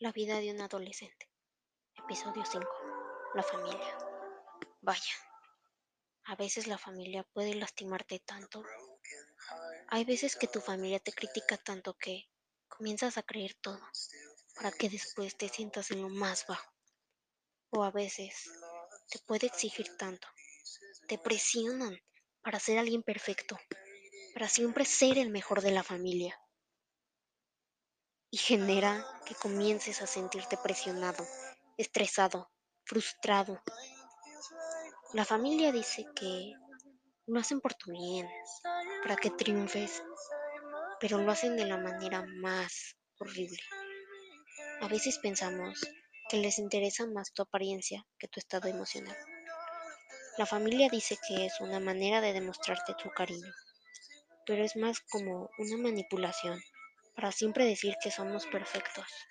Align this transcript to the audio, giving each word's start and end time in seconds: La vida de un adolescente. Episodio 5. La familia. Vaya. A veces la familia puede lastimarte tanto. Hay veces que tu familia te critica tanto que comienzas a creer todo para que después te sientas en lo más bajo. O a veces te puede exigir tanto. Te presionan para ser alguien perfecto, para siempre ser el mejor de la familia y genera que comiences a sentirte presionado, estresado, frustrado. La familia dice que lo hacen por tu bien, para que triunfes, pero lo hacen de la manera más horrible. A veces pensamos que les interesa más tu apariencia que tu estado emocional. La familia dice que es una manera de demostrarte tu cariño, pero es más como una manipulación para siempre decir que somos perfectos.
La 0.00 0.12
vida 0.12 0.38
de 0.38 0.52
un 0.52 0.60
adolescente. 0.60 1.28
Episodio 1.96 2.44
5. 2.44 2.64
La 3.34 3.42
familia. 3.42 3.98
Vaya. 4.80 5.12
A 6.26 6.36
veces 6.36 6.68
la 6.68 6.78
familia 6.78 7.24
puede 7.24 7.56
lastimarte 7.56 8.20
tanto. 8.20 8.62
Hay 9.88 10.04
veces 10.04 10.36
que 10.36 10.46
tu 10.46 10.60
familia 10.60 11.00
te 11.00 11.12
critica 11.12 11.56
tanto 11.56 11.94
que 11.98 12.30
comienzas 12.68 13.18
a 13.18 13.24
creer 13.24 13.54
todo 13.54 13.80
para 14.54 14.70
que 14.70 14.88
después 14.88 15.36
te 15.36 15.48
sientas 15.48 15.90
en 15.90 16.02
lo 16.02 16.08
más 16.08 16.46
bajo. 16.46 16.72
O 17.70 17.82
a 17.82 17.90
veces 17.90 18.52
te 19.10 19.18
puede 19.18 19.48
exigir 19.48 19.96
tanto. 19.96 20.28
Te 21.08 21.18
presionan 21.18 22.00
para 22.40 22.60
ser 22.60 22.78
alguien 22.78 23.02
perfecto, 23.02 23.58
para 24.32 24.48
siempre 24.48 24.84
ser 24.84 25.18
el 25.18 25.30
mejor 25.30 25.60
de 25.60 25.72
la 25.72 25.82
familia 25.82 26.40
y 28.30 28.36
genera 28.36 29.06
que 29.24 29.34
comiences 29.34 30.02
a 30.02 30.06
sentirte 30.06 30.56
presionado, 30.58 31.26
estresado, 31.76 32.50
frustrado. 32.84 33.62
La 35.14 35.24
familia 35.24 35.72
dice 35.72 36.04
que 36.14 36.52
lo 37.26 37.40
hacen 37.40 37.60
por 37.60 37.74
tu 37.74 37.90
bien, 37.92 38.28
para 39.02 39.16
que 39.16 39.30
triunfes, 39.30 40.02
pero 41.00 41.18
lo 41.18 41.30
hacen 41.30 41.56
de 41.56 41.64
la 41.64 41.78
manera 41.78 42.24
más 42.40 42.96
horrible. 43.18 43.60
A 44.80 44.88
veces 44.88 45.18
pensamos 45.18 45.80
que 46.28 46.36
les 46.36 46.58
interesa 46.58 47.06
más 47.06 47.32
tu 47.32 47.42
apariencia 47.42 48.06
que 48.18 48.28
tu 48.28 48.40
estado 48.40 48.68
emocional. 48.68 49.16
La 50.36 50.46
familia 50.46 50.88
dice 50.90 51.18
que 51.26 51.46
es 51.46 51.60
una 51.60 51.80
manera 51.80 52.20
de 52.20 52.32
demostrarte 52.32 52.94
tu 53.02 53.08
cariño, 53.10 53.52
pero 54.46 54.62
es 54.62 54.76
más 54.76 55.00
como 55.00 55.50
una 55.58 55.76
manipulación 55.78 56.60
para 57.18 57.32
siempre 57.32 57.64
decir 57.66 57.94
que 58.02 58.10
somos 58.18 58.46
perfectos. 58.46 59.26